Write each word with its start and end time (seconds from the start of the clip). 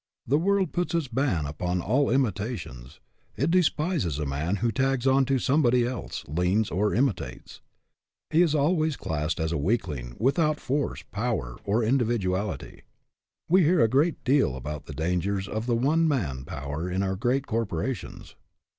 The 0.25 0.39
world 0.39 0.71
puts 0.73 0.95
its 0.95 1.07
ban 1.07 1.45
upon 1.45 1.79
all 1.79 2.09
imitations. 2.09 2.99
It 3.37 3.51
despises 3.51 4.17
a 4.17 4.25
man 4.25 4.55
who 4.55 4.71
tags 4.71 5.05
on 5.05 5.25
to 5.25 5.37
somebody 5.37 5.85
else, 5.85 6.25
leans 6.27 6.71
or 6.71 6.95
imitates. 6.95 7.61
He 8.31 8.41
is 8.41 8.55
always 8.55 8.95
classed 8.97 9.39
as 9.39 9.51
a 9.51 9.59
weakling, 9.59 10.15
without 10.17 10.59
force, 10.59 11.03
power, 11.11 11.59
or 11.65 11.83
indi 11.83 12.05
viduality. 12.05 12.79
We 13.47 13.61
hear 13.61 13.81
a 13.81 13.87
great 13.87 14.23
deal 14.23 14.55
about 14.55 14.87
the 14.87 14.93
dangers 14.95 15.47
of 15.47 15.67
the 15.67 15.75
one 15.75 16.07
man 16.07 16.45
power 16.45 16.89
in 16.89 17.03
our 17.03 17.15
great 17.15 17.45
corpo 17.45 17.75
rations. 17.75 18.33